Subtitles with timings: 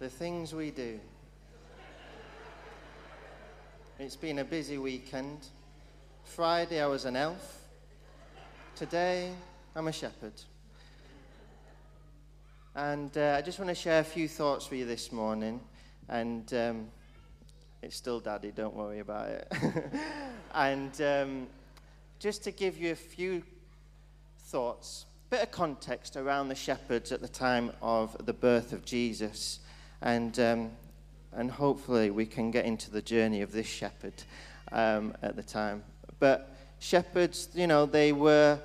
[0.00, 0.98] The things we do.
[3.98, 5.48] It's been a busy weekend.
[6.24, 7.66] Friday, I was an elf.
[8.74, 9.30] Today,
[9.76, 10.32] I'm a shepherd.
[12.74, 15.60] And uh, I just want to share a few thoughts with you this morning.
[16.08, 16.86] And um,
[17.82, 19.52] it's still daddy, don't worry about it.
[20.54, 21.46] and um,
[22.18, 23.42] just to give you a few
[24.46, 28.82] thoughts, a bit of context around the shepherds at the time of the birth of
[28.86, 29.58] Jesus.
[30.02, 30.70] And, um,
[31.32, 34.14] and hopefully we can get into the journey of this shepherd
[34.72, 35.82] um, at the time.
[36.18, 38.58] But shepherds, you know, they were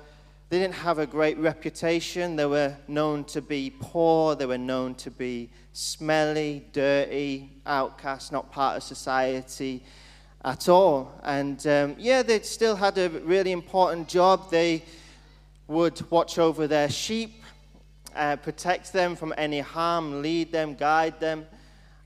[0.48, 2.36] they didn't have a great reputation.
[2.36, 4.36] They were known to be poor.
[4.36, 9.82] They were known to be smelly, dirty, outcast, not part of society
[10.44, 11.20] at all.
[11.24, 14.48] And um, yeah, they still had a really important job.
[14.48, 14.84] They
[15.66, 17.42] would watch over their sheep,
[18.16, 21.46] uh, protect them from any harm, lead them, guide them.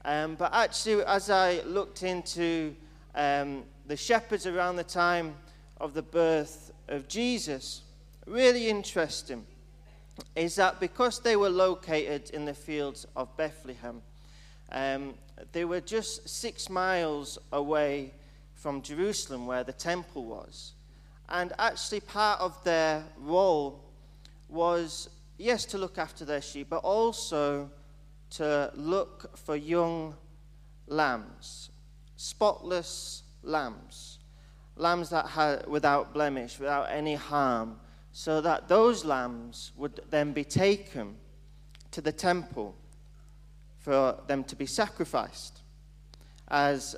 [0.05, 2.75] Um, but actually, as I looked into
[3.15, 5.35] um, the shepherds around the time
[5.81, 7.83] of the birth of Jesus,
[8.27, 9.47] really interesting
[10.37, 14.03] is that because they were located in the fields of Bethlehem,
[14.73, 15.15] um,
[15.53, 18.13] they were just six miles away
[18.55, 20.73] from Jerusalem, where the temple was.
[21.29, 23.81] And actually, part of their role
[24.49, 25.09] was,
[25.41, 27.71] yes, to look after their sheep, but also
[28.31, 30.15] to look for young
[30.87, 31.71] lambs,
[32.17, 34.19] spotless lambs,
[34.77, 37.81] lambs that had without blemish, without any harm,
[38.13, 41.17] so that those lambs would then be taken
[41.91, 42.75] to the temple
[43.79, 45.61] for them to be sacrificed
[46.49, 46.97] as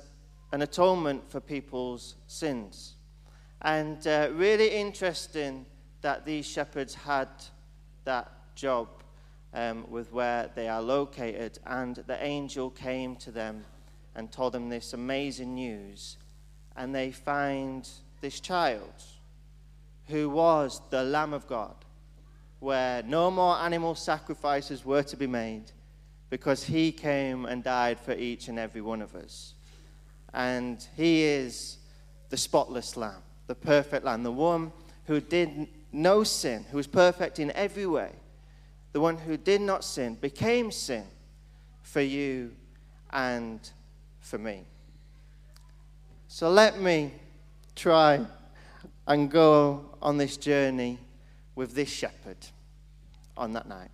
[0.51, 2.95] an atonement for people's sins.
[3.61, 5.65] And uh, really interesting
[6.01, 7.29] that these shepherds had
[8.05, 8.87] that job
[9.53, 11.59] um, with where they are located.
[11.65, 13.65] And the angel came to them
[14.15, 16.17] and told them this amazing news.
[16.75, 17.87] And they find
[18.21, 19.03] this child
[20.07, 21.75] who was the Lamb of God,
[22.59, 25.71] where no more animal sacrifices were to be made
[26.29, 29.53] because he came and died for each and every one of us.
[30.33, 31.77] And he is
[32.29, 34.71] the spotless Lamb, the perfect Lamb, the one
[35.05, 38.11] who did no sin, who was perfect in every way,
[38.91, 41.05] the one who did not sin, became sin
[41.83, 42.51] for you
[43.11, 43.69] and
[44.19, 44.65] for me.
[46.27, 47.13] So let me
[47.75, 48.25] try
[49.07, 50.97] and go on this journey
[51.55, 52.37] with this shepherd
[53.37, 53.89] on that night.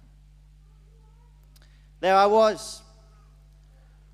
[2.00, 2.82] There I was,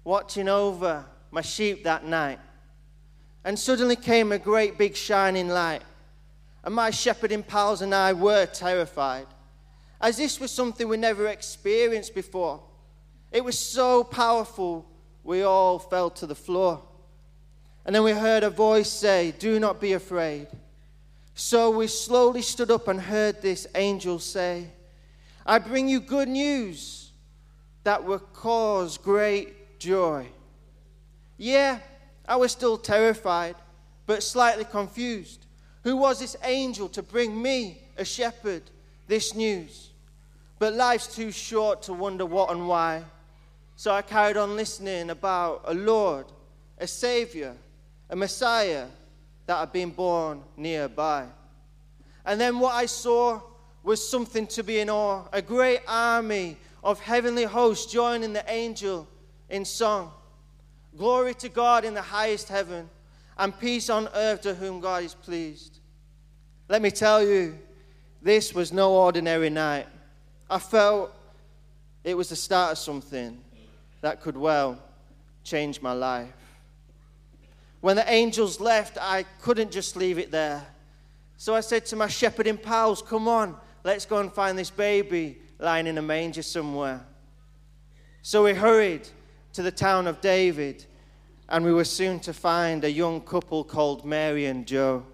[0.04, 2.40] watching over my sheep that night,
[3.44, 5.84] and suddenly came a great big shining light.
[6.66, 9.28] And my shepherding pals and I were terrified,
[10.02, 12.60] as this was something we never experienced before.
[13.32, 14.86] It was so powerful,
[15.24, 16.82] we all fell to the floor.
[17.86, 20.48] And then we heard a voice say, Do not be afraid.
[21.36, 24.70] So we slowly stood up and heard this angel say,
[25.46, 27.12] I bring you good news
[27.84, 30.26] that will cause great joy.
[31.38, 31.80] Yeah,
[32.28, 33.56] I was still terrified,
[34.08, 35.45] but slightly confused.
[35.86, 38.64] Who was this angel to bring me, a shepherd,
[39.08, 39.92] this news?
[40.58, 43.04] But life's too short to wonder what and why.
[43.76, 46.26] So I carried on listening about a Lord,
[46.80, 47.56] a Savior,
[48.10, 48.88] a Messiah
[49.46, 51.28] that had been born nearby.
[52.26, 53.40] And then what I saw
[53.84, 59.08] was something to be in awe a great army of heavenly hosts joining the angel
[59.52, 60.12] in song.
[60.98, 62.90] Glory to God in the highest heaven,
[63.38, 65.80] and peace on earth to whom God is pleased.
[66.70, 67.58] Let me tell you,
[68.22, 69.88] this was no ordinary night.
[70.50, 71.12] I felt
[72.04, 73.40] it was the start of something
[74.02, 74.80] that could well
[75.44, 76.30] change my life.
[77.82, 80.66] When the angels left, I couldn't just leave it there.
[81.38, 85.38] So I said to my shepherding pals, Come on, let's go and find this baby
[85.60, 87.06] lying in a manger somewhere.
[88.22, 89.08] So we hurried
[89.54, 90.86] to the town of David,
[91.50, 95.06] and we were soon to find a young couple called Mary and Joe.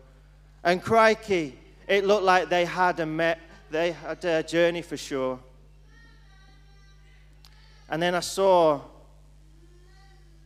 [0.63, 1.57] And crikey,
[1.87, 3.37] it looked like they had a,
[3.69, 5.39] they had a journey for sure.
[7.89, 8.81] And then I saw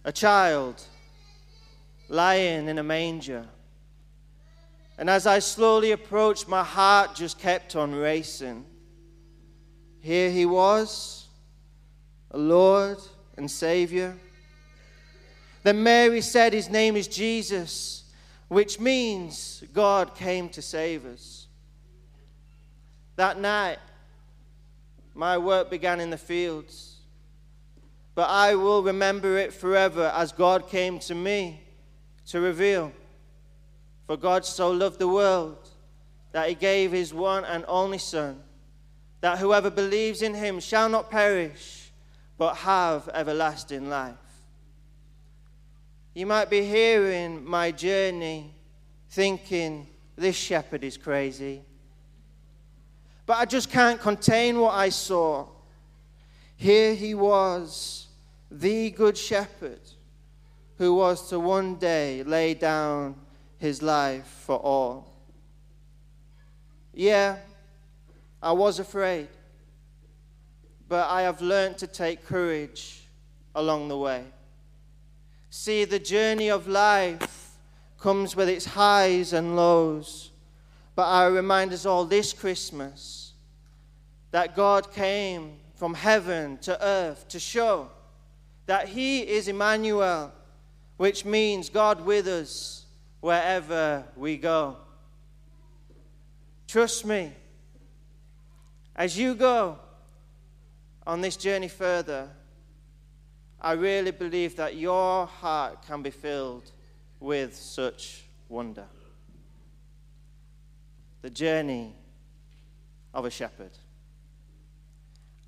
[0.03, 0.81] a child
[2.09, 3.45] lying in a manger.
[4.97, 8.65] And as I slowly approached, my heart just kept on racing.
[9.99, 11.27] Here he was,
[12.31, 12.97] a Lord
[13.37, 14.15] and Savior.
[15.65, 18.03] Then Mary said, His name is Jesus,
[18.49, 21.47] which means God came to save us.
[23.15, 23.79] That night,
[25.15, 26.97] my work began in the fields.
[28.13, 31.63] but I will remember it forever as God came to me
[32.27, 32.91] to reveal.
[34.05, 35.67] For God so loved the world
[36.31, 38.39] that he gave his one and only Son,
[39.21, 41.91] that whoever believes in him shall not perish,
[42.37, 44.24] but have everlasting life.
[46.15, 48.55] You might be hearing my journey
[49.09, 49.85] thinking,
[50.15, 51.61] this shepherd is crazy.
[53.25, 55.45] But I just can't contain what I saw.
[56.55, 58.07] Here he was,
[58.49, 59.81] the good shepherd,
[60.77, 63.15] who was to one day lay down
[63.57, 65.11] his life for all.
[66.93, 67.39] Yeah,
[68.41, 69.27] I was afraid,
[70.87, 73.01] but I have learned to take courage
[73.53, 74.23] along the way.
[75.57, 77.55] See, the journey of life
[77.97, 80.31] comes with its highs and lows.
[80.95, 83.31] But I remind us all this Christmas
[84.31, 87.89] that God came from heaven to earth to show
[88.65, 90.33] that He is Emmanuel,
[90.97, 92.85] which means God with us
[93.21, 94.75] wherever we go.
[96.67, 97.31] Trust me,
[98.93, 99.79] as you go
[101.07, 102.29] on this journey further,
[103.65, 106.71] I really believe that your heart can be filled
[107.19, 108.85] with such wonder
[111.23, 111.95] the journey
[113.11, 113.71] of a shepherd.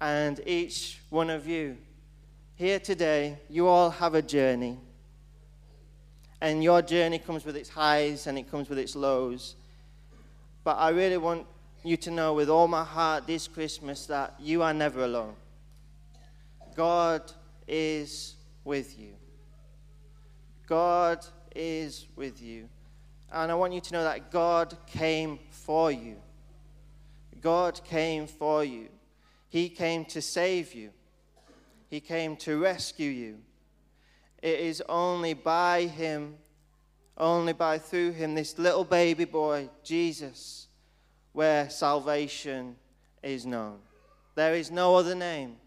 [0.01, 1.77] And each one of you
[2.55, 4.79] here today, you all have a journey.
[6.41, 9.55] And your journey comes with its highs and it comes with its lows.
[10.63, 11.45] But I really want
[11.83, 15.35] you to know with all my heart this Christmas that you are never alone.
[16.75, 17.21] God
[17.67, 19.13] is with you.
[20.67, 21.25] God
[21.55, 22.69] is with you.
[23.31, 26.17] And I want you to know that God came for you.
[27.41, 28.89] God came for you.
[29.49, 30.91] He came to save you.
[31.89, 33.37] He came to rescue you.
[34.41, 36.35] It is only by Him,
[37.17, 40.67] only by through Him, this little baby boy, Jesus,
[41.33, 42.75] where salvation
[43.23, 43.79] is known.
[44.35, 45.57] There is no other name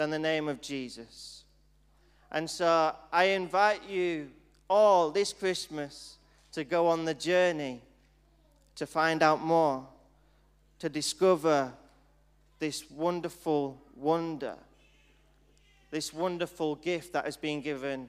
[0.00, 1.44] than the name of Jesus.
[2.32, 4.30] And so I invite you
[4.66, 6.16] all this Christmas
[6.52, 7.82] to go on the journey
[8.76, 9.86] to find out more,
[10.78, 11.70] to discover
[12.60, 14.54] this wonderful wonder,
[15.90, 18.08] this wonderful gift that has been given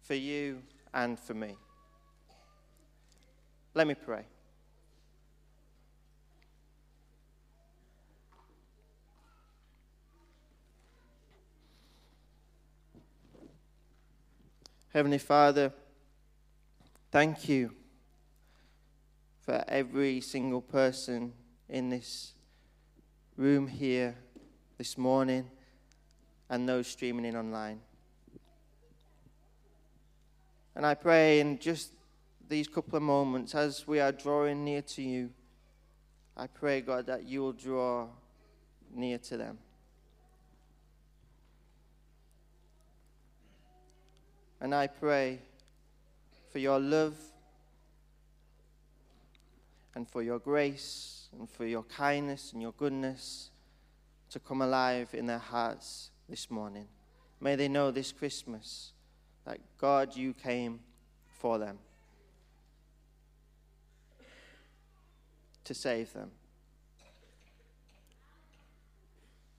[0.00, 0.62] for you
[0.94, 1.54] and for me.
[3.74, 4.24] Let me pray.
[14.90, 15.70] Heavenly Father,
[17.12, 17.74] thank you
[19.42, 21.34] for every single person
[21.68, 22.32] in this
[23.36, 24.16] room here
[24.78, 25.50] this morning
[26.48, 27.80] and those streaming in online.
[30.74, 31.92] And I pray in just
[32.48, 35.28] these couple of moments as we are drawing near to you,
[36.34, 38.06] I pray, God, that you will draw
[38.94, 39.58] near to them.
[44.60, 45.40] And I pray
[46.50, 47.14] for your love
[49.94, 53.50] and for your grace and for your kindness and your goodness
[54.30, 56.86] to come alive in their hearts this morning.
[57.40, 58.92] May they know this Christmas
[59.44, 60.80] that God, you came
[61.38, 61.78] for them
[65.64, 66.30] to save them.